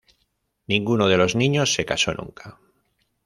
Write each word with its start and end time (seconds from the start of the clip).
Ninguno 0.65 1.07
de 1.09 1.15
los 1.15 1.35
niños 1.35 1.75
se 1.75 1.85
casó 1.85 2.11
nunca. 2.15 2.57